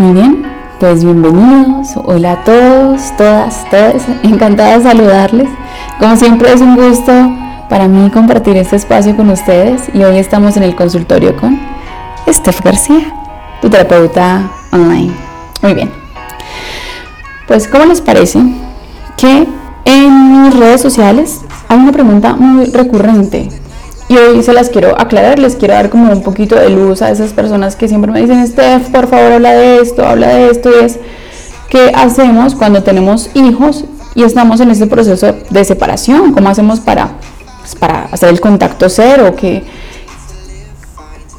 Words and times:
Muy 0.00 0.14
bien, 0.14 0.46
pues 0.78 1.04
bienvenidos. 1.04 1.88
Hola 1.94 2.32
a 2.32 2.42
todos, 2.42 3.14
todas, 3.18 3.68
todas. 3.68 4.02
Encantada 4.22 4.78
de 4.78 4.82
saludarles. 4.82 5.50
Como 5.98 6.16
siempre 6.16 6.54
es 6.54 6.62
un 6.62 6.74
gusto 6.74 7.12
para 7.68 7.86
mí 7.86 8.08
compartir 8.08 8.56
este 8.56 8.76
espacio 8.76 9.14
con 9.14 9.28
ustedes 9.28 9.90
y 9.92 10.02
hoy 10.02 10.16
estamos 10.16 10.56
en 10.56 10.62
el 10.62 10.74
consultorio 10.74 11.36
con 11.36 11.60
Steph 12.26 12.62
García, 12.62 13.12
tu 13.60 13.68
terapeuta 13.68 14.50
online. 14.72 15.12
Muy 15.60 15.74
bien. 15.74 15.92
Pues, 17.46 17.68
¿cómo 17.68 17.84
les 17.84 18.00
parece 18.00 18.40
que 19.18 19.46
en 19.84 20.44
mis 20.44 20.58
redes 20.58 20.80
sociales 20.80 21.42
hay 21.68 21.78
una 21.78 21.92
pregunta 21.92 22.36
muy 22.36 22.64
recurrente 22.70 23.50
y 24.10 24.16
hoy 24.16 24.42
se 24.42 24.52
las 24.52 24.70
quiero 24.70 25.00
aclarar, 25.00 25.38
les 25.38 25.54
quiero 25.54 25.74
dar 25.74 25.88
como 25.88 26.12
un 26.12 26.24
poquito 26.24 26.56
de 26.56 26.68
luz 26.68 27.00
a 27.00 27.10
esas 27.12 27.32
personas 27.32 27.76
que 27.76 27.86
siempre 27.86 28.10
me 28.10 28.20
dicen, 28.20 28.44
Steph, 28.44 28.88
por 28.90 29.06
favor, 29.06 29.30
habla 29.30 29.52
de 29.52 29.80
esto, 29.80 30.04
habla 30.04 30.34
de 30.34 30.50
esto, 30.50 30.68
y 30.68 30.84
es 30.84 30.98
qué 31.68 31.92
hacemos 31.94 32.56
cuando 32.56 32.82
tenemos 32.82 33.30
hijos 33.34 33.84
y 34.16 34.24
estamos 34.24 34.58
en 34.58 34.72
este 34.72 34.88
proceso 34.88 35.36
de 35.48 35.64
separación, 35.64 36.32
cómo 36.32 36.48
hacemos 36.48 36.80
para, 36.80 37.12
pues, 37.60 37.76
para 37.76 38.06
hacer 38.06 38.30
el 38.30 38.40
contacto 38.40 38.88
cero, 38.88 39.36
¿Qué, 39.36 39.62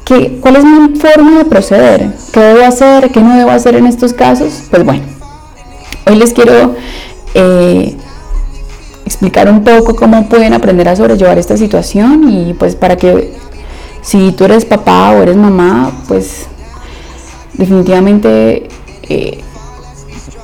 qué, 0.06 0.38
cuál 0.40 0.56
es 0.56 0.64
mi 0.64 0.98
forma 0.98 1.40
de 1.40 1.44
proceder, 1.44 2.10
qué 2.32 2.40
debo 2.40 2.64
hacer, 2.64 3.10
qué 3.10 3.20
no 3.20 3.36
debo 3.36 3.50
hacer 3.50 3.74
en 3.74 3.86
estos 3.86 4.14
casos. 4.14 4.62
Pues 4.70 4.82
bueno, 4.82 5.02
hoy 6.06 6.16
les 6.16 6.32
quiero... 6.32 6.74
Eh, 7.34 7.98
explicar 9.12 9.50
un 9.50 9.62
poco 9.62 9.94
cómo 9.94 10.26
pueden 10.26 10.54
aprender 10.54 10.88
a 10.88 10.96
sobrellevar 10.96 11.38
esta 11.38 11.56
situación 11.56 12.30
y 12.30 12.54
pues 12.54 12.74
para 12.76 12.96
que 12.96 13.32
si 14.00 14.32
tú 14.32 14.44
eres 14.44 14.64
papá 14.64 15.10
o 15.10 15.22
eres 15.22 15.36
mamá, 15.36 15.92
pues 16.08 16.46
definitivamente 17.52 18.68
eh, 19.02 19.40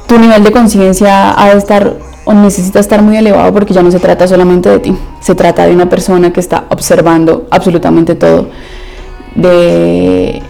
tu 0.06 0.18
nivel 0.18 0.44
de 0.44 0.52
conciencia 0.52 1.34
ha 1.40 1.48
de 1.50 1.58
estar 1.58 1.96
o 2.26 2.34
necesita 2.34 2.78
estar 2.78 3.00
muy 3.00 3.16
elevado 3.16 3.50
porque 3.54 3.72
ya 3.72 3.82
no 3.82 3.90
se 3.90 4.00
trata 4.00 4.28
solamente 4.28 4.68
de 4.68 4.78
ti, 4.80 4.94
se 5.20 5.34
trata 5.34 5.66
de 5.66 5.72
una 5.72 5.88
persona 5.88 6.30
que 6.30 6.40
está 6.40 6.66
observando 6.68 7.46
absolutamente 7.50 8.14
todo, 8.16 8.50
de 9.34 10.42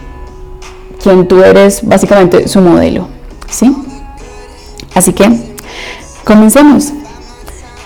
quien 1.01 1.25
tú 1.25 1.41
eres 1.41 1.87
básicamente 1.87 2.49
su 2.49 2.59
modelo, 2.59 3.07
¿sí? 3.49 3.73
Así 4.93 5.13
que 5.13 5.31
comencemos. 6.25 6.91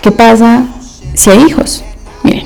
¿Qué 0.04 0.12
pasa 0.12 0.66
si 1.14 1.30
hay 1.30 1.44
hijos? 1.44 1.82
Miren, 2.22 2.44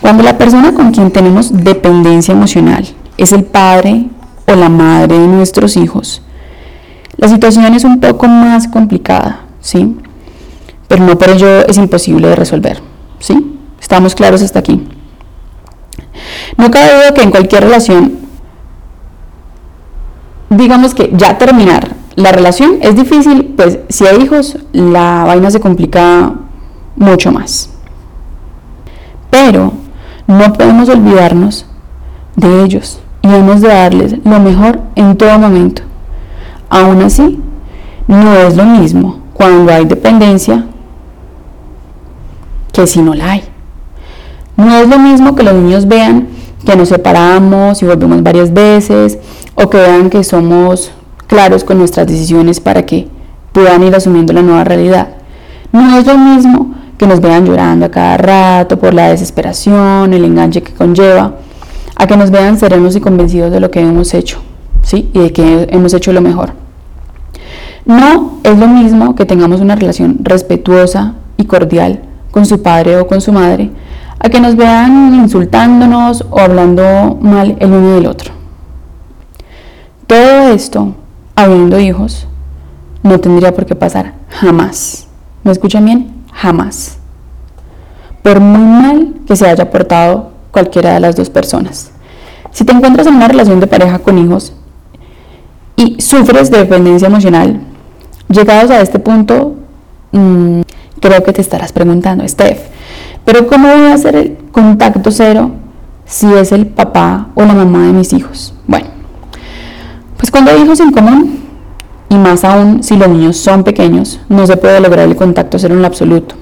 cuando 0.00 0.24
la 0.24 0.36
persona 0.36 0.74
con 0.74 0.90
quien 0.90 1.12
tenemos 1.12 1.52
dependencia 1.62 2.32
emocional 2.32 2.84
es 3.16 3.30
el 3.30 3.44
padre 3.44 4.06
o 4.48 4.56
la 4.56 4.68
madre 4.68 5.16
de 5.16 5.28
nuestros 5.28 5.76
hijos, 5.76 6.20
la 7.16 7.28
situación 7.28 7.72
es 7.74 7.84
un 7.84 8.00
poco 8.00 8.26
más 8.26 8.66
complicada, 8.66 9.42
¿sí? 9.60 9.98
Pero 10.88 11.04
no 11.04 11.16
por 11.16 11.28
ello 11.28 11.64
es 11.68 11.76
imposible 11.76 12.26
de 12.26 12.34
resolver, 12.34 12.82
¿sí? 13.20 13.56
Estamos 13.80 14.16
claros 14.16 14.42
hasta 14.42 14.58
aquí. 14.58 14.88
No 16.56 16.72
cabe 16.72 16.92
duda 16.92 17.14
que 17.14 17.22
en 17.22 17.30
cualquier 17.30 17.62
relación, 17.62 18.18
digamos 20.48 20.92
que 20.92 21.08
ya 21.12 21.38
terminar 21.38 21.99
la 22.16 22.32
relación 22.32 22.78
es 22.82 22.96
difícil, 22.96 23.54
pues 23.56 23.78
si 23.88 24.06
hay 24.06 24.22
hijos, 24.22 24.58
la 24.72 25.24
vaina 25.26 25.50
se 25.50 25.60
complica 25.60 26.32
mucho 26.96 27.30
más. 27.32 27.70
Pero 29.30 29.72
no 30.26 30.52
podemos 30.52 30.88
olvidarnos 30.88 31.66
de 32.36 32.64
ellos 32.64 33.00
y 33.22 33.28
hemos 33.28 33.60
de 33.60 33.68
darles 33.68 34.14
lo 34.24 34.40
mejor 34.40 34.80
en 34.96 35.16
todo 35.16 35.38
momento. 35.38 35.82
Aún 36.68 37.02
así, 37.02 37.40
no 38.06 38.34
es 38.34 38.56
lo 38.56 38.64
mismo 38.64 39.20
cuando 39.34 39.72
hay 39.72 39.84
dependencia 39.84 40.66
que 42.72 42.86
si 42.86 43.02
no 43.02 43.14
la 43.14 43.32
hay. 43.32 43.44
No 44.56 44.76
es 44.76 44.88
lo 44.88 44.98
mismo 44.98 45.34
que 45.34 45.42
los 45.42 45.54
niños 45.54 45.86
vean 45.86 46.28
que 46.64 46.76
nos 46.76 46.88
separamos 46.88 47.82
y 47.82 47.86
volvemos 47.86 48.22
varias 48.22 48.52
veces 48.52 49.18
o 49.54 49.70
que 49.70 49.78
vean 49.78 50.10
que 50.10 50.22
somos 50.22 50.92
claros 51.30 51.62
con 51.62 51.78
nuestras 51.78 52.08
decisiones 52.08 52.58
para 52.58 52.84
que 52.84 53.06
puedan 53.52 53.84
ir 53.84 53.94
asumiendo 53.94 54.32
la 54.32 54.42
nueva 54.42 54.64
realidad. 54.64 55.10
No 55.70 55.96
es 55.96 56.04
lo 56.04 56.18
mismo 56.18 56.74
que 56.98 57.06
nos 57.06 57.20
vean 57.20 57.46
llorando 57.46 57.86
a 57.86 57.90
cada 57.90 58.16
rato 58.16 58.80
por 58.80 58.92
la 58.92 59.10
desesperación, 59.10 60.12
el 60.12 60.24
enganche 60.24 60.60
que 60.60 60.74
conlleva, 60.74 61.36
a 61.94 62.06
que 62.08 62.16
nos 62.16 62.32
vean 62.32 62.58
serenos 62.58 62.96
y 62.96 63.00
convencidos 63.00 63.52
de 63.52 63.60
lo 63.60 63.70
que 63.70 63.78
hemos 63.78 64.12
hecho, 64.12 64.40
¿sí? 64.82 65.08
Y 65.14 65.20
de 65.20 65.32
que 65.32 65.68
hemos 65.70 65.94
hecho 65.94 66.12
lo 66.12 66.20
mejor. 66.20 66.50
No 67.84 68.40
es 68.42 68.58
lo 68.58 68.66
mismo 68.66 69.14
que 69.14 69.24
tengamos 69.24 69.60
una 69.60 69.76
relación 69.76 70.18
respetuosa 70.22 71.14
y 71.36 71.44
cordial 71.44 72.00
con 72.32 72.44
su 72.44 72.60
padre 72.60 72.98
o 72.98 73.06
con 73.06 73.20
su 73.20 73.30
madre, 73.32 73.70
a 74.18 74.28
que 74.30 74.40
nos 74.40 74.56
vean 74.56 75.14
insultándonos 75.14 76.26
o 76.28 76.40
hablando 76.40 77.16
mal 77.22 77.56
el 77.60 77.70
uno 77.70 77.94
del 77.94 78.06
otro. 78.06 78.32
Todo 80.08 80.48
esto 80.48 80.94
habiendo 81.44 81.78
hijos, 81.78 82.26
no 83.02 83.18
tendría 83.18 83.54
por 83.54 83.66
qué 83.66 83.74
pasar 83.74 84.14
jamás. 84.28 85.06
¿Me 85.42 85.52
escuchan 85.52 85.84
bien? 85.84 86.14
Jamás. 86.32 86.98
Por 88.22 88.40
muy 88.40 88.60
mal 88.60 89.14
que 89.26 89.36
se 89.36 89.48
haya 89.48 89.70
portado 89.70 90.30
cualquiera 90.50 90.92
de 90.92 91.00
las 91.00 91.16
dos 91.16 91.30
personas. 91.30 91.92
Si 92.50 92.64
te 92.64 92.72
encuentras 92.72 93.06
en 93.06 93.14
una 93.14 93.28
relación 93.28 93.60
de 93.60 93.66
pareja 93.66 94.00
con 94.00 94.18
hijos 94.18 94.52
y 95.76 96.00
sufres 96.00 96.50
de 96.50 96.58
dependencia 96.58 97.08
emocional, 97.08 97.60
llegados 98.28 98.70
a 98.70 98.80
este 98.80 98.98
punto, 98.98 99.56
mm, 100.12 100.60
creo 101.00 101.22
que 101.22 101.32
te 101.32 101.40
estarás 101.40 101.72
preguntando, 101.72 102.26
Steph, 102.26 102.60
pero 103.24 103.46
¿cómo 103.46 103.68
voy 103.68 103.86
a 103.86 103.94
hacer 103.94 104.16
el 104.16 104.36
contacto 104.52 105.10
cero 105.10 105.52
si 106.04 106.32
es 106.34 106.52
el 106.52 106.66
papá 106.66 107.28
o 107.34 107.44
la 107.44 107.54
mamá 107.54 107.86
de 107.86 107.92
mis 107.92 108.12
hijos? 108.12 108.54
Pues 110.30 110.44
cuando 110.44 110.52
hay 110.52 110.64
hijos 110.64 110.78
en 110.78 110.92
común, 110.92 111.40
y 112.08 112.14
más 112.14 112.44
aún 112.44 112.84
si 112.84 112.96
los 112.96 113.08
niños 113.08 113.36
son 113.36 113.64
pequeños, 113.64 114.20
no 114.28 114.46
se 114.46 114.56
puede 114.56 114.78
lograr 114.78 115.08
el 115.08 115.16
contacto 115.16 115.58
cero 115.58 115.74
en 115.74 115.84
absoluto, 115.84 116.36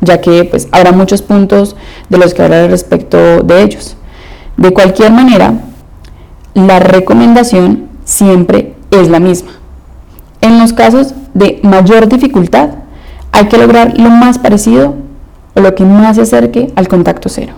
ya 0.00 0.18
que 0.22 0.44
pues 0.44 0.66
habrá 0.72 0.92
muchos 0.92 1.20
puntos 1.20 1.76
de 2.08 2.16
los 2.16 2.32
que 2.32 2.42
hablar 2.42 2.70
respecto 2.70 3.42
de 3.42 3.62
ellos. 3.62 3.98
De 4.56 4.70
cualquier 4.72 5.12
manera, 5.12 5.52
la 6.54 6.78
recomendación 6.78 7.90
siempre 8.06 8.76
es 8.90 9.10
la 9.10 9.20
misma. 9.20 9.50
En 10.40 10.58
los 10.58 10.72
casos 10.72 11.12
de 11.34 11.60
mayor 11.62 12.08
dificultad, 12.08 12.70
hay 13.30 13.48
que 13.48 13.58
lograr 13.58 13.92
lo 13.98 14.08
más 14.08 14.38
parecido 14.38 14.94
o 15.54 15.60
lo 15.60 15.74
que 15.74 15.84
más 15.84 16.16
se 16.16 16.22
acerque 16.22 16.72
al 16.76 16.88
contacto 16.88 17.28
cero. 17.28 17.52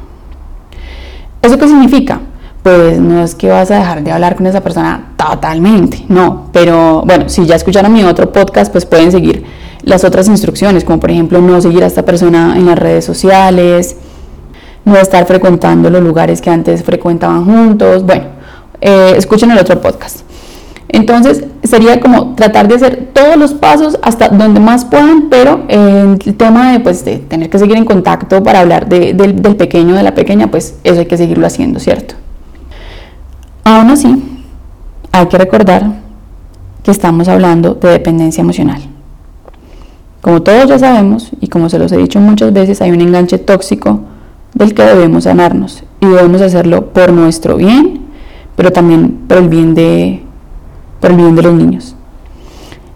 ¿Eso 1.43 1.57
qué 1.57 1.69
significa? 1.69 2.23
Pues 2.67 2.99
no 2.99 3.23
es 3.23 3.37
que 3.37 3.49
vas 3.49 3.71
a 3.71 3.77
dejar 3.77 4.03
de 4.03 4.11
hablar 4.11 4.35
con 4.35 4.45
esa 4.45 4.61
persona 4.61 5.13
totalmente, 5.17 6.05
no, 6.09 6.49
pero 6.53 7.05
bueno, 7.07 7.29
si 7.29 7.47
ya 7.47 7.55
escucharon 7.55 7.93
mi 7.93 8.03
otro 8.03 8.33
podcast, 8.33 8.73
pues 8.73 8.85
pueden 8.85 9.13
seguir 9.13 9.45
las 9.83 10.03
otras 10.03 10.27
instrucciones, 10.27 10.83
como 10.83 10.99
por 10.99 11.13
ejemplo 11.13 11.41
no 11.41 11.61
seguir 11.61 11.85
a 11.85 11.87
esta 11.87 12.05
persona 12.05 12.57
en 12.57 12.67
las 12.67 12.77
redes 12.77 13.05
sociales, 13.05 13.95
no 14.85 14.97
estar 14.97 15.25
frecuentando 15.27 15.91
los 15.91 16.03
lugares 16.03 16.41
que 16.41 16.51
antes 16.51 16.83
frecuentaban 16.83 17.45
juntos, 17.45 18.05
bueno, 18.05 18.25
eh, 18.81 19.15
escuchen 19.17 19.53
el 19.53 19.59
otro 19.59 19.81
podcast. 19.81 20.23
Entonces 20.89 21.45
sería 21.63 22.01
como 22.01 22.35
tratar 22.35 22.67
de 22.67 22.75
hacer 22.75 23.11
todos 23.13 23.37
los 23.37 23.55
pasos 23.55 23.97
hasta 24.03 24.29
donde 24.31 24.59
más 24.59 24.85
puedan, 24.85 25.29
pero 25.31 25.63
el 25.69 26.19
tema 26.37 26.73
de, 26.73 26.81
pues, 26.81 27.05
de 27.05 27.19
tener 27.19 27.49
que 27.49 27.61
seguir 27.61 27.77
en 27.77 27.85
contacto 27.85 28.43
para 28.43 28.59
hablar 28.59 28.89
del, 28.89 29.17
del 29.17 29.55
pequeño, 29.55 29.95
de 29.95 30.03
la 30.03 30.15
pequeña, 30.15 30.49
pues 30.51 30.75
eso 30.83 30.99
hay 30.99 31.07
que 31.07 31.17
seguirlo 31.17 31.47
haciendo, 31.47 31.79
¿cierto? 31.79 32.17
Aún 33.67 33.91
así, 33.91 34.23
hay 35.11 35.27
que 35.27 35.39
recordar 35.39 35.83
que 36.85 36.93
estamos 36.93 37.27
hablando 37.27 37.75
de 37.75 37.89
dependencia 37.89 38.41
emocional. 38.41 38.81
Como 40.21 40.41
todos 40.41 40.69
ya 40.69 40.79
sabemos, 40.79 41.33
y 41.41 41.49
como 41.49 41.69
se 41.69 41.81
los 41.81 41.91
he 41.91 41.97
dicho 41.97 42.21
muchas 42.21 42.53
veces, 42.53 42.81
hay 42.81 42.93
un 42.93 43.01
enganche 43.01 43.39
tóxico 43.39 44.03
del 44.55 44.73
que 44.73 44.85
debemos 44.85 45.25
sanarnos 45.25 45.83
y 46.01 46.07
debemos 46.07 46.43
hacerlo 46.43 46.93
por 46.93 47.13
nuestro 47.13 47.57
bien, 47.57 48.03
pero 48.55 48.71
también 48.71 49.25
por 49.27 49.39
el 49.39 49.49
bien 49.49 49.75
de, 49.75 50.23
por 51.01 51.11
el 51.11 51.17
bien 51.17 51.35
de 51.35 51.43
los 51.43 51.55
niños. 51.55 51.97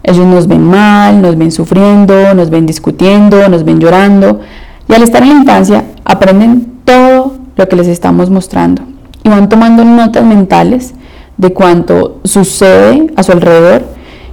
Ellos 0.03 0.25
nos 0.25 0.47
ven 0.47 0.63
mal, 0.63 1.21
nos 1.21 1.37
ven 1.37 1.51
sufriendo, 1.51 2.33
nos 2.33 2.49
ven 2.49 2.65
discutiendo, 2.65 3.49
nos 3.49 3.65
ven 3.65 3.81
llorando 3.81 4.39
y 4.87 4.93
al 4.93 5.03
estar 5.03 5.21
en 5.21 5.29
la 5.31 5.35
infancia 5.35 5.83
aprenden 6.05 6.79
todo 6.85 7.33
lo 7.57 7.67
que 7.67 7.75
les 7.75 7.87
estamos 7.87 8.29
mostrando 8.29 8.83
y 9.23 9.29
van 9.29 9.49
tomando 9.49 9.83
notas 9.83 10.25
mentales 10.25 10.93
de 11.37 11.53
cuánto 11.53 12.19
sucede 12.23 13.07
a 13.15 13.23
su 13.23 13.31
alrededor 13.31 13.83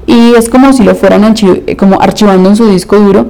y 0.06 0.34
es 0.34 0.48
como 0.48 0.72
si 0.72 0.84
lo 0.84 0.94
fueran 0.94 1.34
como 1.76 2.00
archivando 2.00 2.48
en 2.48 2.56
su 2.56 2.68
disco 2.68 2.96
duro 2.98 3.26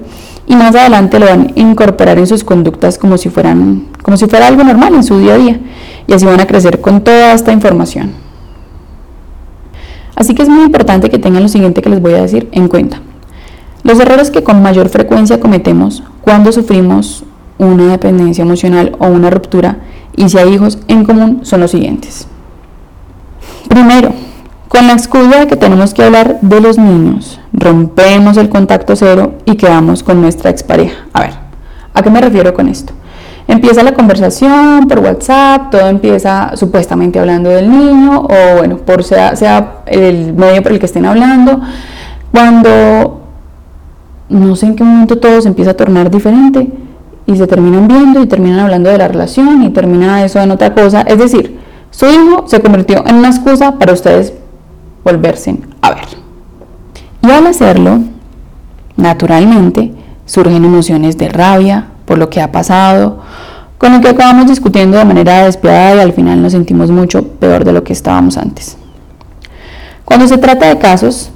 y 0.47 0.57
más 0.57 0.75
adelante 0.75 1.19
lo 1.19 1.27
van 1.27 1.53
a 1.55 1.61
incorporar 1.61 2.19
en 2.19 2.27
sus 2.27 2.45
conductas 2.45 2.99
como 2.99 3.19
si 3.19 3.29
fueran 3.29 3.87
como 4.03 4.17
si 4.17 4.27
fuera 4.27 4.47
algo 4.47 4.65
normal 4.65 4.95
en 4.95 5.05
su 5.05 5.19
día 5.19 5.35
a 5.35 5.39
día 5.39 5.61
y 6.07 6.13
así 6.13 6.25
van 6.25 6.41
a 6.41 6.47
crecer 6.47 6.81
con 6.81 7.03
toda 7.05 7.35
esta 7.35 7.53
información. 7.53 8.13
Así 10.17 10.35
que 10.35 10.43
es 10.43 10.49
muy 10.49 10.65
importante 10.65 11.11
que 11.11 11.19
tengan 11.19 11.43
lo 11.43 11.49
siguiente 11.49 11.83
que 11.83 11.91
les 11.91 12.01
voy 12.01 12.15
a 12.15 12.23
decir 12.23 12.49
en 12.51 12.67
cuenta. 12.67 13.01
Los 13.85 14.01
errores 14.01 14.31
que 14.31 14.43
con 14.43 14.63
mayor 14.63 14.89
frecuencia 14.89 15.39
cometemos 15.39 16.03
cuando 16.23 16.51
sufrimos 16.51 17.25
una 17.59 17.89
dependencia 17.89 18.43
emocional 18.43 18.97
o 18.99 19.07
una 19.07 19.31
ruptura 19.31 19.79
y 20.19 20.29
si 20.29 20.37
hay 20.37 20.53
hijos 20.53 20.79
en 20.89 21.05
común 21.05 21.41
son 21.45 21.61
los 21.61 21.71
siguientes. 21.71 22.27
Primero, 23.69 24.13
con 24.69 24.87
la 24.89 24.95
excusa 24.95 25.41
de 25.41 25.47
que 25.47 25.57
tenemos 25.57 25.95
que 25.95 26.03
hablar 26.03 26.41
de 26.43 26.61
los 26.61 26.77
niños, 26.77 27.41
rompemos 27.53 28.37
el 28.37 28.49
contacto 28.49 28.97
cero 28.97 29.35
y 29.45 29.55
quedamos 29.55 30.03
con 30.03 30.21
nuestra 30.21 30.51
expareja. 30.51 31.07
A 31.13 31.21
ver, 31.21 31.35
¿a 31.95 32.03
qué 32.03 32.11
me 32.11 32.21
refiero 32.21 32.53
con 32.53 32.69
esto? 32.69 32.93
Empieza 33.47 33.83
la 33.85 33.95
conversación 33.95 34.89
por 34.89 34.99
WhatsApp, 34.99 35.71
todo 35.71 35.87
empieza 35.89 36.51
supuestamente 36.57 37.21
hablando 37.21 37.49
del 37.49 37.71
niño 37.71 38.23
o 38.23 38.57
bueno, 38.59 38.79
por 38.79 39.05
sea, 39.05 39.37
sea 39.37 39.83
el 39.87 40.35
medio 40.35 40.63
por 40.65 40.73
el 40.73 40.81
que 40.81 40.87
estén 40.87 41.07
hablando. 41.07 41.61
Cuando 42.33 43.23
no 44.29 44.57
sé 44.57 44.67
en 44.67 44.77
qué 44.77 44.83
momento 44.83 45.17
todo 45.19 45.41
se 45.41 45.49
empieza 45.49 45.71
a 45.71 45.75
tornar 45.75 46.11
diferente 46.11 46.69
y 47.29 47.37
se 47.37 47.47
terminan 47.47 47.87
viendo 47.87 48.23
y 48.23 48.27
terminan 48.27 48.61
hablando 48.61 48.89
de 48.89 48.97
la 48.97 49.07
relación 49.07 49.63
y 49.63 49.69
termina 49.69 50.25
eso 50.25 50.41
en 50.41 50.51
otra 50.51 50.73
cosa. 50.73 51.03
Es 51.03 51.19
decir, 51.19 51.59
su 51.91 52.07
hijo 52.07 52.45
se 52.49 52.61
convirtió 52.61 53.07
en 53.07 53.17
una 53.17 53.29
excusa 53.29 53.79
para 53.79 53.93
ustedes 53.93 54.33
volverse 55.05 55.59
a 55.83 55.91
ver. 55.91 56.07
Y 57.23 57.31
al 57.31 57.47
hacerlo, 57.47 57.99
naturalmente, 58.97 59.93
surgen 60.25 60.65
emociones 60.65 61.19
de 61.19 61.29
rabia 61.29 61.89
por 62.07 62.17
lo 62.17 62.31
que 62.31 62.41
ha 62.41 62.51
pasado, 62.51 63.19
con 63.77 63.93
lo 63.93 64.01
que 64.01 64.09
acabamos 64.09 64.47
discutiendo 64.47 64.97
de 64.97 65.05
manera 65.05 65.45
despiadada 65.45 65.97
y 65.97 66.01
al 66.01 66.15
final 66.15 66.41
nos 66.41 66.53
sentimos 66.53 66.91
mucho 66.91 67.29
peor 67.29 67.63
de 67.63 67.75
lo 67.75 67.85
que 67.85 67.93
estábamos 67.93 68.39
antes. 68.39 68.79
Cuando 70.07 70.27
se 70.27 70.39
trata 70.39 70.67
de 70.67 70.79
casos 70.79 71.31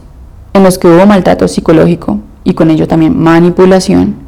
en 0.55 0.63
los 0.63 0.79
que 0.79 0.89
hubo 0.89 1.05
maltrato 1.05 1.47
psicológico 1.49 2.19
y 2.45 2.55
con 2.55 2.71
ello 2.71 2.89
también 2.89 3.19
manipulación, 3.19 4.22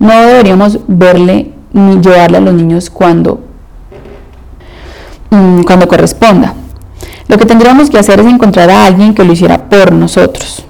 no 0.00 0.20
deberíamos 0.22 0.80
verle 0.88 1.52
ni 1.72 2.00
llevarle 2.00 2.38
a 2.38 2.40
los 2.40 2.54
niños 2.54 2.90
cuando, 2.90 3.40
mm, 5.30 5.62
cuando 5.62 5.86
corresponda. 5.86 6.54
Lo 7.28 7.38
que 7.38 7.46
tendríamos 7.46 7.90
que 7.90 7.98
hacer 7.98 8.18
es 8.18 8.26
encontrar 8.26 8.70
a 8.70 8.86
alguien 8.86 9.14
que 9.14 9.22
lo 9.22 9.32
hiciera 9.32 9.68
por 9.68 9.92
nosotros. 9.92 10.64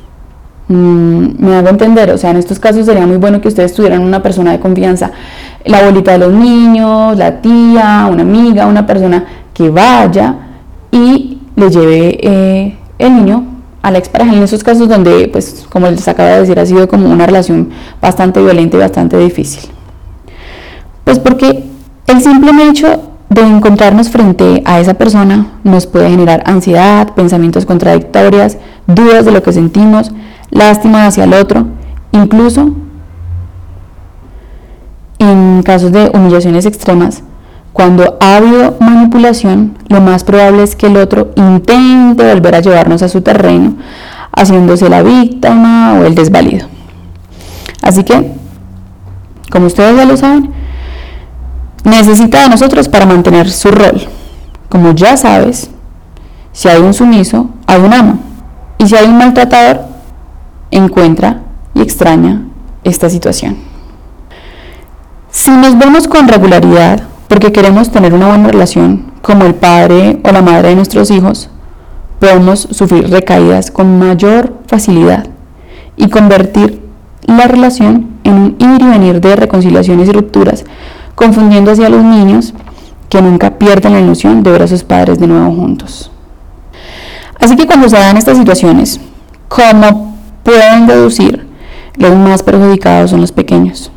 Mm, 0.68 1.44
me 1.44 1.56
hago 1.56 1.68
entender, 1.68 2.10
o 2.10 2.18
sea, 2.18 2.30
en 2.30 2.36
estos 2.36 2.58
casos 2.58 2.84
sería 2.84 3.06
muy 3.06 3.16
bueno 3.16 3.40
que 3.40 3.48
ustedes 3.48 3.72
tuvieran 3.72 4.02
una 4.02 4.22
persona 4.22 4.52
de 4.52 4.60
confianza, 4.60 5.12
la 5.64 5.78
abuelita 5.78 6.12
de 6.12 6.18
los 6.18 6.32
niños, 6.32 7.16
la 7.16 7.40
tía, 7.40 8.08
una 8.10 8.22
amiga, 8.22 8.66
una 8.66 8.84
persona 8.84 9.24
que 9.54 9.70
vaya 9.70 10.34
y 10.90 11.38
le 11.54 11.70
lleve 11.70 12.18
eh, 12.20 12.78
el 12.98 13.16
niño 13.16 13.49
a 13.82 13.90
la 13.90 13.98
expareja. 13.98 14.34
En 14.34 14.42
esos 14.42 14.62
casos 14.62 14.88
donde, 14.88 15.28
pues, 15.28 15.66
como 15.70 15.88
les 15.88 16.06
acaba 16.08 16.30
de 16.30 16.40
decir, 16.40 16.58
ha 16.58 16.66
sido 16.66 16.88
como 16.88 17.10
una 17.10 17.26
relación 17.26 17.70
bastante 18.00 18.42
violenta 18.42 18.76
y 18.76 18.80
bastante 18.80 19.16
difícil. 19.18 19.70
Pues 21.04 21.18
porque 21.18 21.64
el 22.06 22.20
simple 22.20 22.50
hecho 22.68 23.10
de 23.30 23.42
encontrarnos 23.42 24.10
frente 24.10 24.62
a 24.64 24.80
esa 24.80 24.94
persona 24.94 25.46
nos 25.64 25.86
puede 25.86 26.10
generar 26.10 26.42
ansiedad, 26.46 27.14
pensamientos 27.14 27.64
contradictorios, 27.64 28.56
dudas 28.86 29.24
de 29.24 29.30
lo 29.30 29.42
que 29.42 29.52
sentimos, 29.52 30.10
lástima 30.50 31.06
hacia 31.06 31.24
el 31.24 31.34
otro, 31.34 31.66
incluso 32.12 32.74
en 35.18 35.62
casos 35.62 35.92
de 35.92 36.10
humillaciones 36.12 36.66
extremas, 36.66 37.22
cuando 37.72 38.18
ha 38.20 38.36
habido 38.36 38.76
manipulación, 38.80 39.78
lo 39.88 40.00
más 40.00 40.24
probable 40.24 40.62
es 40.64 40.74
que 40.74 40.86
el 40.86 40.96
otro 40.96 41.30
intente 41.36 42.28
volver 42.34 42.56
a 42.56 42.60
llevarnos 42.60 43.02
a 43.02 43.08
su 43.08 43.20
terreno, 43.20 43.76
haciéndose 44.32 44.88
la 44.88 45.02
víctima 45.02 45.94
o 45.94 46.04
el 46.04 46.14
desvalido. 46.14 46.66
Así 47.82 48.02
que, 48.02 48.32
como 49.50 49.66
ustedes 49.66 49.96
ya 49.96 50.04
lo 50.04 50.16
saben, 50.16 50.50
necesita 51.84 52.42
de 52.42 52.48
nosotros 52.48 52.88
para 52.88 53.06
mantener 53.06 53.50
su 53.50 53.70
rol. 53.70 54.02
Como 54.68 54.92
ya 54.92 55.16
sabes, 55.16 55.70
si 56.52 56.68
hay 56.68 56.80
un 56.80 56.94
sumiso, 56.94 57.50
hay 57.66 57.80
un 57.80 57.94
amo. 57.94 58.18
Y 58.78 58.86
si 58.88 58.96
hay 58.96 59.06
un 59.06 59.18
maltratador, 59.18 59.82
encuentra 60.70 61.42
y 61.74 61.82
extraña 61.82 62.42
esta 62.84 63.08
situación. 63.08 63.56
Si 65.30 65.50
nos 65.50 65.78
vemos 65.78 66.08
con 66.08 66.28
regularidad 66.28 67.09
porque 67.30 67.52
queremos 67.52 67.92
tener 67.92 68.12
una 68.12 68.26
buena 68.26 68.48
relación 68.48 69.12
como 69.22 69.44
el 69.44 69.54
padre 69.54 70.18
o 70.24 70.32
la 70.32 70.42
madre 70.42 70.70
de 70.70 70.74
nuestros 70.74 71.12
hijos, 71.12 71.48
podemos 72.18 72.66
sufrir 72.72 73.08
recaídas 73.08 73.70
con 73.70 74.00
mayor 74.00 74.54
facilidad 74.66 75.28
y 75.96 76.08
convertir 76.08 76.82
la 77.28 77.46
relación 77.46 78.08
en 78.24 78.34
un 78.34 78.56
ir 78.58 78.82
y 78.82 78.84
venir 78.84 79.20
de 79.20 79.36
reconciliaciones 79.36 80.08
y 80.08 80.12
rupturas 80.12 80.64
confundiendo 81.14 81.70
a 81.70 81.88
los 81.88 82.02
niños 82.02 82.52
que 83.08 83.22
nunca 83.22 83.58
pierden 83.58 83.92
la 83.92 84.00
ilusión 84.00 84.42
de 84.42 84.50
ver 84.50 84.62
a 84.64 84.66
sus 84.66 84.82
padres 84.82 85.20
de 85.20 85.28
nuevo 85.28 85.54
juntos. 85.54 86.10
Así 87.38 87.54
que 87.54 87.68
cuando 87.68 87.88
se 87.88 87.96
dan 87.96 88.16
estas 88.16 88.38
situaciones, 88.38 88.98
como 89.46 90.16
pueden 90.42 90.88
deducir, 90.88 91.46
los 91.94 92.16
más 92.16 92.42
perjudicados 92.42 93.12
son 93.12 93.20
los 93.20 93.30
pequeños. 93.30 93.92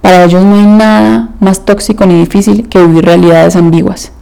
Para 0.00 0.24
ellos 0.24 0.42
no 0.44 0.54
hay 0.54 0.66
nada 0.66 1.28
más 1.40 1.64
tóxico 1.64 2.06
ni 2.06 2.20
difícil 2.20 2.68
que 2.68 2.84
vivir 2.84 3.04
realidades 3.04 3.56
ambiguas. 3.56 4.12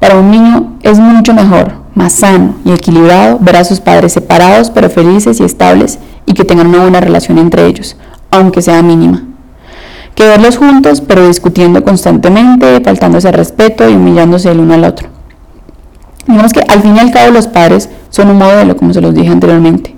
Para 0.00 0.18
un 0.18 0.30
niño 0.30 0.74
es 0.82 0.98
mucho 0.98 1.34
mejor, 1.34 1.72
más 1.94 2.14
sano 2.14 2.56
y 2.64 2.72
equilibrado 2.72 3.38
ver 3.40 3.56
a 3.56 3.64
sus 3.64 3.80
padres 3.80 4.12
separados 4.12 4.70
pero 4.70 4.90
felices 4.90 5.40
y 5.40 5.44
estables 5.44 5.98
y 6.26 6.34
que 6.34 6.44
tengan 6.44 6.68
una 6.68 6.82
buena 6.82 7.00
relación 7.00 7.38
entre 7.38 7.66
ellos, 7.66 7.96
aunque 8.30 8.62
sea 8.62 8.82
mínima 8.82 9.22
que 10.14 10.24
verlos 10.24 10.56
juntos, 10.56 11.00
pero 11.00 11.26
discutiendo 11.26 11.82
constantemente, 11.84 12.80
faltándose 12.80 13.32
respeto 13.32 13.88
y 13.88 13.94
humillándose 13.94 14.50
el 14.50 14.60
uno 14.60 14.74
al 14.74 14.84
otro. 14.84 15.08
Digamos 16.26 16.52
que 16.52 16.60
al 16.60 16.82
fin 16.82 16.96
y 16.96 17.00
al 17.00 17.10
cabo 17.10 17.32
los 17.32 17.48
padres 17.48 17.90
son 18.10 18.30
un 18.30 18.38
modelo, 18.38 18.76
como 18.76 18.94
se 18.94 19.00
los 19.00 19.14
dije 19.14 19.30
anteriormente. 19.30 19.94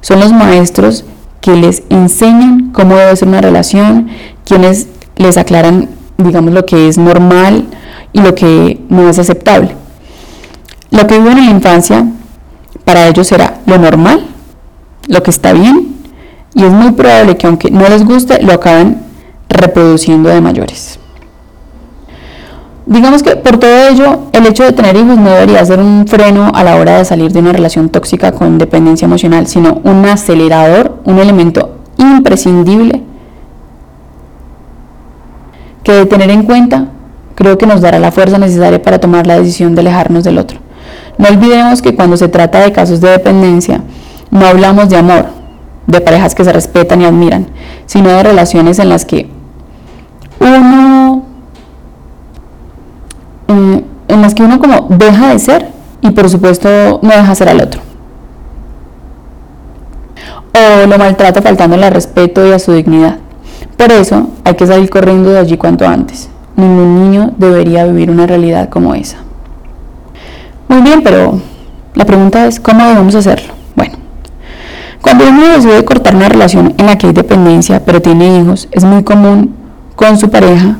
Son 0.00 0.20
los 0.20 0.32
maestros 0.32 1.04
que 1.40 1.56
les 1.56 1.79
enseñan 1.90 2.70
cómo 2.72 2.96
debe 2.96 3.14
ser 3.16 3.28
una 3.28 3.40
relación, 3.40 4.08
quienes 4.44 4.88
les 5.16 5.36
aclaran, 5.36 5.88
digamos, 6.16 6.54
lo 6.54 6.64
que 6.64 6.88
es 6.88 6.96
normal 6.96 7.66
y 8.12 8.20
lo 8.20 8.34
que 8.34 8.80
no 8.88 9.08
es 9.08 9.18
aceptable. 9.18 9.76
Lo 10.90 11.06
que 11.06 11.18
viven 11.18 11.38
en 11.38 11.46
la 11.46 11.50
infancia 11.50 12.06
para 12.84 13.06
ellos 13.06 13.26
será 13.26 13.60
lo 13.66 13.78
normal, 13.78 14.24
lo 15.08 15.22
que 15.22 15.30
está 15.30 15.52
bien, 15.52 15.96
y 16.54 16.64
es 16.64 16.72
muy 16.72 16.92
probable 16.92 17.36
que 17.36 17.46
aunque 17.46 17.70
no 17.70 17.88
les 17.88 18.04
guste, 18.04 18.42
lo 18.42 18.52
acaben 18.52 19.02
reproduciendo 19.48 20.28
de 20.28 20.40
mayores. 20.40 20.98
Digamos 22.86 23.22
que 23.22 23.36
por 23.36 23.58
todo 23.58 23.88
ello, 23.88 24.22
el 24.32 24.46
hecho 24.46 24.64
de 24.64 24.72
tener 24.72 24.96
hijos 24.96 25.16
no 25.16 25.30
debería 25.30 25.64
ser 25.64 25.78
un 25.78 26.06
freno 26.08 26.50
a 26.52 26.64
la 26.64 26.76
hora 26.76 26.98
de 26.98 27.04
salir 27.04 27.30
de 27.30 27.38
una 27.38 27.52
relación 27.52 27.88
tóxica 27.88 28.32
con 28.32 28.58
dependencia 28.58 29.04
emocional, 29.04 29.46
sino 29.46 29.80
un 29.84 30.04
acelerador, 30.06 30.98
un 31.04 31.18
elemento 31.18 31.79
imprescindible 32.00 33.02
que 35.82 35.92
de 35.92 36.06
tener 36.06 36.30
en 36.30 36.42
cuenta 36.44 36.86
creo 37.34 37.56
que 37.56 37.66
nos 37.66 37.80
dará 37.80 37.98
la 37.98 38.12
fuerza 38.12 38.38
necesaria 38.38 38.82
para 38.82 38.98
tomar 38.98 39.26
la 39.26 39.38
decisión 39.38 39.74
de 39.74 39.80
alejarnos 39.80 40.24
del 40.24 40.38
otro. 40.38 40.58
No 41.16 41.28
olvidemos 41.28 41.80
que 41.82 41.94
cuando 41.94 42.16
se 42.16 42.28
trata 42.28 42.60
de 42.60 42.72
casos 42.72 43.00
de 43.00 43.10
dependencia, 43.10 43.80
no 44.30 44.46
hablamos 44.46 44.88
de 44.88 44.96
amor, 44.96 45.26
de 45.86 46.00
parejas 46.00 46.34
que 46.34 46.44
se 46.44 46.52
respetan 46.52 47.00
y 47.00 47.04
admiran, 47.06 47.46
sino 47.86 48.10
de 48.10 48.22
relaciones 48.22 48.78
en 48.78 48.88
las 48.88 49.04
que 49.04 49.28
uno, 50.38 51.24
eh, 53.48 53.84
en 54.08 54.22
las 54.22 54.34
que 54.34 54.42
uno 54.42 54.58
como 54.58 54.86
deja 54.90 55.28
de 55.28 55.38
ser 55.38 55.68
y 56.02 56.10
por 56.10 56.28
supuesto 56.28 56.68
no 57.02 57.08
deja 57.08 57.34
ser 57.34 57.48
al 57.48 57.60
otro. 57.60 57.89
Lo 60.86 60.98
maltrata 60.98 61.42
faltándole 61.42 61.86
al 61.86 61.92
respeto 61.92 62.46
y 62.46 62.52
a 62.52 62.58
su 62.58 62.72
dignidad. 62.72 63.18
Por 63.76 63.92
eso 63.92 64.28
hay 64.44 64.54
que 64.54 64.66
salir 64.66 64.88
corriendo 64.88 65.30
de 65.30 65.38
allí 65.38 65.56
cuanto 65.56 65.86
antes. 65.86 66.30
Ningún 66.56 67.02
niño 67.02 67.32
debería 67.36 67.84
vivir 67.84 68.10
una 68.10 68.26
realidad 68.26 68.70
como 68.70 68.94
esa. 68.94 69.18
Muy 70.68 70.80
bien, 70.80 71.02
pero 71.02 71.38
la 71.94 72.04
pregunta 72.06 72.46
es, 72.46 72.58
¿cómo 72.60 72.86
debemos 72.86 73.14
hacerlo? 73.14 73.52
Bueno, 73.76 73.98
cuando 75.02 75.28
uno 75.28 75.48
decide 75.48 75.84
cortar 75.84 76.16
una 76.16 76.28
relación 76.28 76.74
en 76.78 76.86
la 76.86 76.96
que 76.96 77.08
hay 77.08 77.12
dependencia, 77.12 77.84
pero 77.84 78.00
tiene 78.00 78.38
hijos, 78.38 78.68
es 78.72 78.84
muy 78.84 79.04
común 79.04 79.54
con 79.96 80.18
su 80.18 80.30
pareja. 80.30 80.78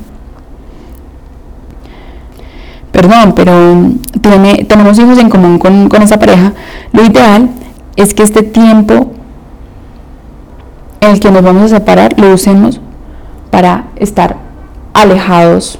Perdón, 2.90 3.34
pero 3.36 3.52
tiene, 4.20 4.64
tenemos 4.64 4.98
hijos 4.98 5.18
en 5.18 5.28
común 5.28 5.58
con, 5.58 5.88
con 5.88 6.02
esa 6.02 6.18
pareja. 6.18 6.54
Lo 6.92 7.04
ideal 7.04 7.50
es 7.96 8.14
que 8.14 8.22
este 8.22 8.42
tiempo 8.42 9.12
en 11.00 11.10
el 11.10 11.20
que 11.20 11.30
nos 11.30 11.42
vamos 11.42 11.64
a 11.64 11.76
separar 11.76 12.18
lo 12.18 12.32
usemos 12.34 12.80
para 13.50 13.84
estar 13.96 14.36
alejados, 14.92 15.78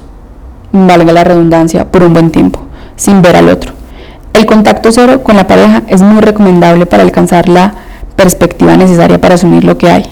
valga 0.71 1.13
la 1.13 1.23
redundancia, 1.23 1.91
por 1.91 2.03
un 2.03 2.13
buen 2.13 2.31
tiempo, 2.31 2.59
sin 2.95 3.21
ver 3.21 3.35
al 3.35 3.49
otro. 3.49 3.73
El 4.33 4.45
contacto 4.45 4.91
cero 4.91 5.23
con 5.23 5.35
la 5.35 5.47
pareja 5.47 5.83
es 5.87 6.01
muy 6.01 6.21
recomendable 6.21 6.85
para 6.85 7.03
alcanzar 7.03 7.49
la 7.49 7.73
perspectiva 8.15 8.77
necesaria 8.77 9.19
para 9.19 9.35
asumir 9.35 9.63
lo 9.63 9.77
que 9.77 9.89
hay. 9.89 10.05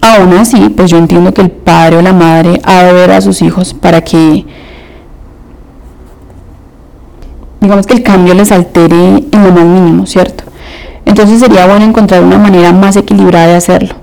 Aún 0.00 0.32
así, 0.34 0.70
pues 0.70 0.90
yo 0.90 0.96
entiendo 0.96 1.34
que 1.34 1.42
el 1.42 1.50
padre 1.50 1.98
o 1.98 2.02
la 2.02 2.12
madre 2.12 2.60
ha 2.64 2.84
de 2.84 2.92
ver 2.92 3.10
a 3.10 3.20
sus 3.20 3.42
hijos 3.42 3.74
para 3.74 4.02
que, 4.02 4.46
digamos 7.60 7.86
que 7.86 7.94
el 7.94 8.02
cambio 8.02 8.34
les 8.34 8.50
altere 8.50 9.24
en 9.30 9.44
lo 9.44 9.52
más 9.52 9.64
mínimo, 9.64 10.06
¿cierto? 10.06 10.44
Entonces 11.04 11.40
sería 11.40 11.66
bueno 11.66 11.84
encontrar 11.84 12.22
una 12.22 12.38
manera 12.38 12.72
más 12.72 12.96
equilibrada 12.96 13.48
de 13.48 13.56
hacerlo, 13.56 13.94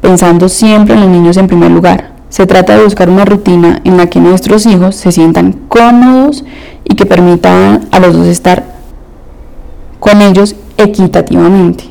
pensando 0.00 0.48
siempre 0.48 0.94
en 0.94 1.00
los 1.00 1.08
niños 1.08 1.36
en 1.36 1.46
primer 1.46 1.70
lugar. 1.70 2.12
Se 2.28 2.46
trata 2.46 2.76
de 2.76 2.84
buscar 2.84 3.08
una 3.08 3.24
rutina 3.24 3.80
en 3.84 3.96
la 3.96 4.06
que 4.06 4.20
nuestros 4.20 4.64
hijos 4.66 4.94
se 4.94 5.10
sientan 5.10 5.52
cómodos 5.68 6.44
y 6.84 6.94
que 6.94 7.06
permitan 7.06 7.88
a 7.90 7.98
los 7.98 8.16
dos 8.16 8.26
estar 8.26 8.64
con 9.98 10.22
ellos 10.22 10.54
equitativamente. 10.76 11.84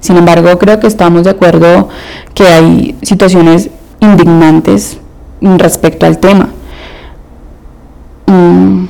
Sin 0.00 0.16
embargo, 0.16 0.56
creo 0.58 0.78
que 0.78 0.86
estamos 0.86 1.24
de 1.24 1.30
acuerdo 1.30 1.88
que 2.34 2.46
hay 2.46 2.96
situaciones 3.02 3.70
indignantes 4.00 4.98
respecto 5.40 6.06
al 6.06 6.18
tema. 6.18 6.48
Mm, 8.26 8.84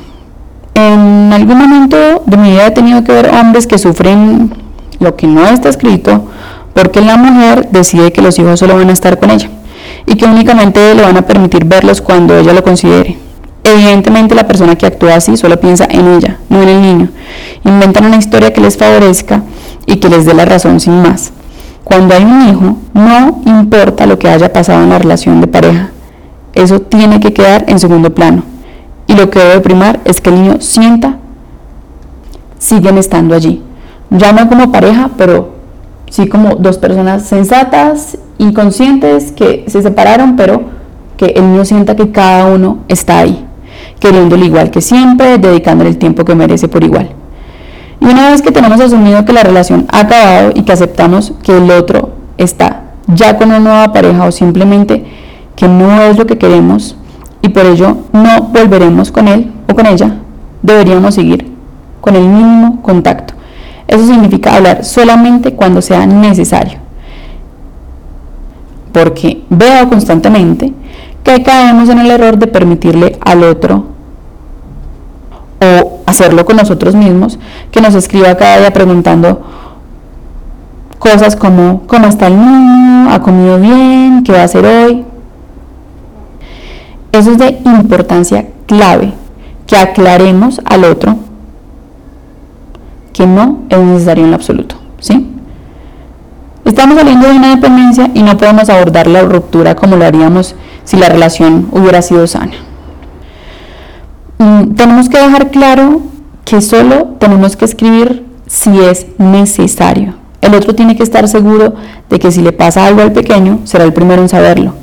en 0.74 1.32
algún 1.32 1.58
momento 1.58 1.96
de 2.26 2.36
mi 2.36 2.50
vida 2.50 2.66
he 2.66 2.70
tenido 2.70 3.02
que 3.04 3.12
ver 3.12 3.30
hombres 3.34 3.66
que 3.66 3.78
sufren 3.78 4.52
lo 5.00 5.16
que 5.16 5.26
no 5.26 5.46
está 5.46 5.68
escrito 5.68 6.24
porque 6.74 7.00
la 7.00 7.16
mujer 7.16 7.68
decide 7.70 8.12
que 8.12 8.22
los 8.22 8.38
hijos 8.38 8.60
solo 8.60 8.76
van 8.76 8.90
a 8.90 8.92
estar 8.92 9.18
con 9.18 9.30
ella 9.30 9.50
y 10.06 10.14
que 10.14 10.26
únicamente 10.26 10.94
le 10.94 11.02
van 11.02 11.16
a 11.16 11.22
permitir 11.22 11.64
verlos 11.64 12.00
cuando 12.00 12.36
ella 12.38 12.52
lo 12.52 12.62
considere. 12.62 13.18
Evidentemente 13.64 14.34
la 14.34 14.46
persona 14.46 14.76
que 14.76 14.86
actúa 14.86 15.16
así 15.16 15.36
solo 15.36 15.58
piensa 15.58 15.86
en 15.90 16.06
ella, 16.06 16.38
no 16.48 16.62
en 16.62 16.68
el 16.68 16.80
niño. 16.80 17.08
Inventan 17.64 18.06
una 18.06 18.16
historia 18.16 18.52
que 18.52 18.60
les 18.60 18.76
favorezca 18.76 19.42
y 19.86 19.96
que 19.96 20.08
les 20.08 20.24
dé 20.24 20.34
la 20.34 20.44
razón 20.44 20.80
sin 20.80 21.02
más. 21.02 21.32
Cuando 21.84 22.14
hay 22.14 22.22
un 22.24 22.48
hijo, 22.48 22.76
no 22.94 23.42
importa 23.44 24.06
lo 24.06 24.18
que 24.18 24.28
haya 24.28 24.52
pasado 24.52 24.82
en 24.82 24.90
la 24.90 24.98
relación 24.98 25.40
de 25.40 25.46
pareja. 25.46 25.90
Eso 26.54 26.80
tiene 26.80 27.20
que 27.20 27.32
quedar 27.32 27.64
en 27.68 27.78
segundo 27.78 28.14
plano. 28.14 28.42
Y 29.06 29.14
lo 29.14 29.30
que 29.30 29.38
debe 29.38 29.60
primar 29.60 30.00
es 30.04 30.20
que 30.20 30.30
el 30.30 30.36
niño 30.36 30.56
sienta, 30.60 31.16
siguen 32.58 32.98
estando 32.98 33.34
allí. 33.34 33.62
Ya 34.10 34.32
no 34.32 34.48
como 34.48 34.72
pareja, 34.72 35.10
pero 35.16 35.54
sí 36.10 36.28
como 36.28 36.56
dos 36.56 36.78
personas 36.78 37.24
sensatas 37.24 38.18
y 38.38 38.52
conscientes 38.52 39.32
que 39.32 39.64
se 39.68 39.82
separaron, 39.82 40.36
pero 40.36 40.62
que 41.16 41.26
el 41.26 41.50
niño 41.50 41.64
sienta 41.64 41.96
que 41.96 42.10
cada 42.10 42.46
uno 42.46 42.78
está 42.88 43.18
ahí, 43.18 43.44
queriéndole 43.98 44.46
igual 44.46 44.70
que 44.70 44.80
siempre, 44.80 45.38
dedicándole 45.38 45.90
el 45.90 45.98
tiempo 45.98 46.24
que 46.24 46.34
merece 46.34 46.68
por 46.68 46.84
igual. 46.84 47.10
Y 48.00 48.06
una 48.06 48.30
vez 48.30 48.42
que 48.42 48.52
tenemos 48.52 48.80
asumido 48.80 49.24
que 49.24 49.32
la 49.32 49.42
relación 49.42 49.86
ha 49.90 50.00
acabado 50.00 50.52
y 50.54 50.62
que 50.62 50.72
aceptamos 50.72 51.32
que 51.42 51.56
el 51.56 51.70
otro 51.70 52.10
está 52.38 52.82
ya 53.08 53.36
con 53.36 53.48
una 53.48 53.58
nueva 53.58 53.92
pareja 53.92 54.24
o 54.24 54.32
simplemente 54.32 55.04
que 55.56 55.66
no 55.66 56.02
es 56.02 56.16
lo 56.16 56.26
que 56.26 56.38
queremos 56.38 56.96
y 57.42 57.48
por 57.48 57.66
ello 57.66 57.96
no 58.12 58.42
volveremos 58.52 59.10
con 59.10 59.26
él 59.26 59.50
o 59.68 59.74
con 59.74 59.86
ella, 59.86 60.16
deberíamos 60.62 61.14
seguir 61.14 61.50
con 62.00 62.14
el 62.14 62.22
mínimo 62.22 62.80
contacto. 62.82 63.34
Eso 63.88 64.06
significa 64.06 64.54
hablar 64.54 64.84
solamente 64.84 65.54
cuando 65.54 65.80
sea 65.80 66.06
necesario. 66.06 66.78
Porque 68.92 69.42
veo 69.48 69.88
constantemente 69.88 70.72
que 71.24 71.42
caemos 71.42 71.88
en 71.88 71.98
el 71.98 72.10
error 72.10 72.38
de 72.38 72.46
permitirle 72.46 73.18
al 73.24 73.42
otro 73.44 73.86
o 75.60 76.00
hacerlo 76.06 76.44
con 76.44 76.56
nosotros 76.56 76.94
mismos, 76.94 77.38
que 77.72 77.80
nos 77.80 77.94
escriba 77.94 78.36
cada 78.36 78.58
día 78.58 78.72
preguntando 78.72 79.42
cosas 80.98 81.34
como 81.34 81.82
cómo 81.86 82.06
está 82.06 82.28
el 82.28 82.38
niño, 82.38 83.10
ha 83.10 83.22
comido 83.22 83.58
bien, 83.58 84.22
qué 84.22 84.32
va 84.32 84.42
a 84.42 84.44
hacer 84.44 84.64
hoy. 84.64 85.04
Eso 87.12 87.32
es 87.32 87.38
de 87.38 87.58
importancia 87.64 88.46
clave, 88.66 89.14
que 89.66 89.76
aclaremos 89.76 90.60
al 90.64 90.84
otro 90.84 91.16
que 93.18 93.26
no 93.26 93.62
es 93.68 93.76
necesario 93.80 94.22
en 94.22 94.30
lo 94.30 94.36
absoluto, 94.36 94.76
¿sí? 95.00 95.26
Estamos 96.64 96.96
saliendo 96.96 97.26
de 97.26 97.34
una 97.34 97.56
dependencia 97.56 98.08
y 98.14 98.22
no 98.22 98.36
podemos 98.36 98.68
abordar 98.68 99.08
la 99.08 99.22
ruptura 99.22 99.74
como 99.74 99.96
lo 99.96 100.04
haríamos 100.04 100.54
si 100.84 100.96
la 100.98 101.08
relación 101.08 101.66
hubiera 101.72 102.00
sido 102.00 102.28
sana. 102.28 102.52
Mm, 104.38 104.74
tenemos 104.76 105.08
que 105.08 105.18
dejar 105.18 105.50
claro 105.50 106.00
que 106.44 106.60
solo 106.60 107.16
tenemos 107.18 107.56
que 107.56 107.64
escribir 107.64 108.24
si 108.46 108.78
es 108.78 109.08
necesario. 109.18 110.14
El 110.40 110.54
otro 110.54 110.76
tiene 110.76 110.94
que 110.94 111.02
estar 111.02 111.26
seguro 111.26 111.74
de 112.08 112.20
que 112.20 112.30
si 112.30 112.40
le 112.40 112.52
pasa 112.52 112.86
algo 112.86 113.02
al 113.02 113.10
pequeño, 113.10 113.58
será 113.64 113.82
el 113.82 113.92
primero 113.92 114.22
en 114.22 114.28
saberlo, 114.28 114.74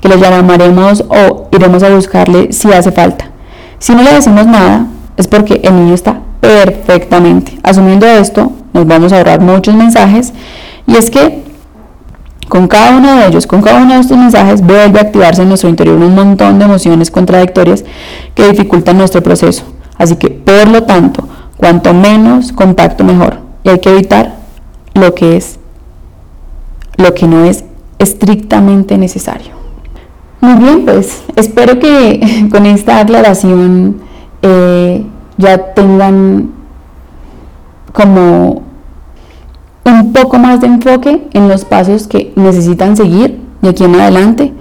que 0.00 0.08
lo 0.08 0.14
llamaremos 0.14 1.04
o 1.08 1.48
iremos 1.50 1.82
a 1.82 1.92
buscarle 1.92 2.52
si 2.52 2.72
hace 2.72 2.92
falta. 2.92 3.32
Si 3.80 3.92
no 3.92 4.04
le 4.04 4.14
decimos 4.14 4.46
nada, 4.46 4.86
es 5.16 5.26
porque 5.26 5.60
el 5.64 5.74
niño 5.74 5.94
está 5.94 6.20
perfectamente. 6.42 7.56
Asumiendo 7.62 8.04
esto, 8.04 8.50
nos 8.72 8.84
vamos 8.84 9.12
a 9.12 9.18
ahorrar 9.18 9.40
muchos 9.40 9.76
mensajes 9.76 10.32
y 10.88 10.96
es 10.96 11.08
que 11.08 11.40
con 12.48 12.66
cada 12.66 12.96
uno 12.96 13.14
de 13.16 13.28
ellos, 13.28 13.46
con 13.46 13.62
cada 13.62 13.80
uno 13.80 13.94
de 13.94 14.00
estos 14.00 14.18
mensajes, 14.18 14.60
vuelve 14.60 14.98
a 14.98 15.02
activarse 15.02 15.42
en 15.42 15.48
nuestro 15.48 15.70
interior 15.70 15.96
un 15.96 16.16
montón 16.16 16.58
de 16.58 16.64
emociones 16.64 17.12
contradictorias 17.12 17.84
que 18.34 18.48
dificultan 18.48 18.98
nuestro 18.98 19.22
proceso. 19.22 19.62
Así 19.96 20.16
que, 20.16 20.30
por 20.30 20.68
lo 20.68 20.82
tanto, 20.82 21.28
cuanto 21.56 21.94
menos 21.94 22.52
contacto 22.52 23.04
mejor. 23.04 23.38
Y 23.62 23.68
hay 23.68 23.78
que 23.78 23.90
evitar 23.90 24.34
lo 24.94 25.14
que 25.14 25.36
es, 25.36 25.60
lo 26.96 27.14
que 27.14 27.28
no 27.28 27.44
es 27.44 27.64
estrictamente 27.98 28.98
necesario. 28.98 29.52
Muy 30.40 30.54
bien, 30.54 30.84
pues 30.84 31.22
espero 31.36 31.78
que 31.78 32.48
con 32.50 32.66
esta 32.66 32.98
aclaración 32.98 34.02
eh, 34.42 35.06
ya 35.38 35.74
tengan 35.74 36.52
como 37.92 38.62
un 39.84 40.12
poco 40.12 40.38
más 40.38 40.60
de 40.60 40.66
enfoque 40.66 41.28
en 41.32 41.48
los 41.48 41.64
pasos 41.64 42.06
que 42.06 42.32
necesitan 42.36 42.96
seguir 42.96 43.40
de 43.60 43.70
aquí 43.70 43.84
en 43.84 43.94
adelante 43.94 44.52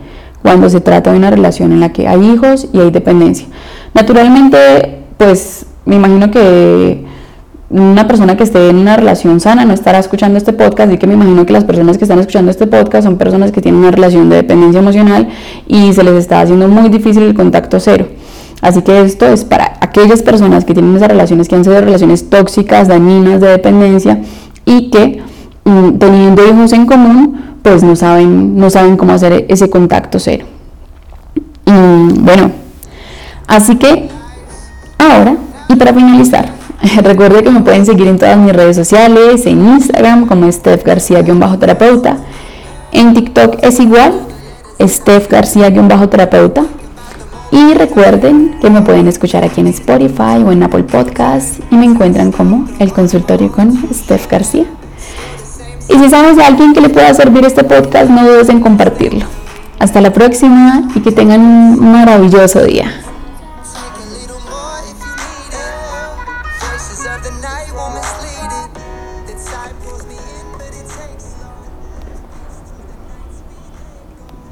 cuando 0.41 0.69
se 0.69 0.81
trata 0.81 1.11
de 1.11 1.17
una 1.17 1.29
relación 1.29 1.71
en 1.71 1.79
la 1.79 1.93
que 1.93 2.07
hay 2.07 2.31
hijos 2.31 2.67
y 2.73 2.79
hay 2.79 2.91
dependencia. 2.91 3.47
Naturalmente, 3.93 5.03
pues 5.17 5.65
me 5.85 5.95
imagino 5.95 6.31
que 6.31 7.05
una 7.69 8.07
persona 8.07 8.35
que 8.35 8.43
esté 8.43 8.69
en 8.69 8.77
una 8.77 8.97
relación 8.97 9.39
sana 9.39 9.63
no 9.63 9.73
estará 9.73 9.99
escuchando 9.99 10.37
este 10.37 10.51
podcast 10.51 10.91
y 10.91 10.97
que 10.97 11.07
me 11.07 11.13
imagino 11.13 11.45
que 11.45 11.53
las 11.53 11.63
personas 11.63 11.97
que 11.97 12.03
están 12.03 12.19
escuchando 12.19 12.51
este 12.51 12.67
podcast 12.67 13.05
son 13.05 13.17
personas 13.17 13.51
que 13.51 13.61
tienen 13.61 13.79
una 13.79 13.91
relación 13.91 14.29
de 14.29 14.37
dependencia 14.37 14.79
emocional 14.79 15.29
y 15.67 15.93
se 15.93 16.03
les 16.03 16.15
está 16.15 16.41
haciendo 16.41 16.67
muy 16.67 16.89
difícil 16.89 17.23
el 17.23 17.33
contacto 17.33 17.79
cero. 17.79 18.07
Así 18.61 18.83
que 18.83 19.01
esto 19.01 19.25
es 19.25 19.43
para 19.43 19.73
aquellas 19.81 20.21
personas 20.21 20.65
que 20.65 20.73
tienen 20.73 20.95
esas 20.95 21.09
relaciones 21.09 21.47
que 21.47 21.55
han 21.55 21.63
sido 21.63 21.81
relaciones 21.81 22.29
tóxicas, 22.29 22.87
dañinas, 22.87 23.41
de 23.41 23.47
dependencia 23.47 24.21
y 24.65 24.91
que 24.91 25.21
mm, 25.65 25.97
teniendo 25.97 26.47
hijos 26.47 26.71
en 26.73 26.85
común, 26.85 27.57
pues 27.63 27.83
no 27.83 27.95
saben, 27.95 28.55
no 28.57 28.69
saben 28.69 28.97
cómo 28.97 29.13
hacer 29.13 29.45
ese 29.49 29.69
contacto 29.69 30.19
cero. 30.19 30.45
Y 31.65 32.19
bueno, 32.19 32.51
así 33.47 33.75
que 33.75 34.09
ahora, 34.99 35.35
y 35.67 35.75
para 35.75 35.93
finalizar, 35.93 36.49
recuerde 37.03 37.43
que 37.43 37.49
me 37.49 37.61
pueden 37.61 37.85
seguir 37.85 38.07
en 38.07 38.17
todas 38.17 38.37
mis 38.37 38.53
redes 38.53 38.75
sociales, 38.75 39.45
en 39.45 39.67
Instagram 39.67 40.27
como 40.27 40.51
Steph 40.51 40.83
García-terapeuta, 40.83 42.17
en 42.91 43.13
TikTok 43.13 43.57
es 43.63 43.79
igual, 43.79 44.13
Steph 44.79 45.29
García-terapeuta. 45.29 46.63
Y 47.51 47.73
recuerden 47.73 48.57
que 48.61 48.69
me 48.69 48.81
pueden 48.81 49.07
escuchar 49.07 49.43
aquí 49.43 49.59
en 49.59 49.67
Spotify 49.67 50.41
o 50.45 50.51
en 50.51 50.63
Apple 50.63 50.83
Podcasts 50.83 51.59
y 51.69 51.75
me 51.75 51.85
encuentran 51.85 52.31
como 52.31 52.65
el 52.79 52.93
consultorio 52.93 53.51
con 53.51 53.77
Steph 53.93 54.29
García. 54.29 54.65
Y 55.89 55.93
si 55.93 56.09
sabes 56.09 56.37
de 56.37 56.43
alguien 56.43 56.73
que 56.73 56.79
le 56.79 56.87
pueda 56.87 57.13
servir 57.13 57.45
este 57.45 57.65
podcast, 57.65 58.09
no 58.09 58.23
dudes 58.23 58.47
en 58.47 58.61
compartirlo. 58.61 59.25
Hasta 59.79 59.99
la 59.99 60.13
próxima 60.13 60.83
y 60.95 61.01
que 61.01 61.11
tengan 61.11 61.41
un 61.41 61.91
maravilloso 61.91 62.63
día. 62.63 63.01